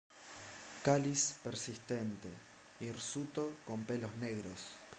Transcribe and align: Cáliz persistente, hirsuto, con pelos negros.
Cáliz 0.83 1.37
persistente, 1.43 2.29
hirsuto, 2.79 3.51
con 3.67 3.83
pelos 3.83 4.15
negros. 4.15 4.59